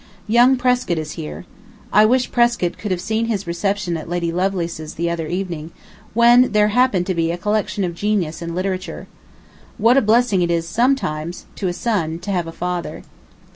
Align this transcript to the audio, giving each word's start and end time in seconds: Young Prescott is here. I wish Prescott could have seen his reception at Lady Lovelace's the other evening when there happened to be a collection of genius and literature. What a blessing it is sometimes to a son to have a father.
Young 0.27 0.57
Prescott 0.57 0.97
is 0.97 1.11
here. 1.11 1.45
I 1.93 2.05
wish 2.07 2.31
Prescott 2.31 2.79
could 2.79 2.89
have 2.89 2.99
seen 2.99 3.27
his 3.27 3.45
reception 3.45 3.95
at 3.97 4.09
Lady 4.09 4.31
Lovelace's 4.31 4.95
the 4.95 5.11
other 5.11 5.27
evening 5.27 5.69
when 6.15 6.53
there 6.53 6.69
happened 6.69 7.05
to 7.05 7.13
be 7.13 7.29
a 7.31 7.37
collection 7.37 7.83
of 7.83 7.93
genius 7.93 8.41
and 8.41 8.55
literature. 8.55 9.05
What 9.77 9.97
a 9.97 10.01
blessing 10.01 10.41
it 10.41 10.49
is 10.49 10.67
sometimes 10.67 11.45
to 11.55 11.67
a 11.67 11.73
son 11.73 12.17
to 12.17 12.31
have 12.31 12.47
a 12.47 12.51
father. 12.51 13.03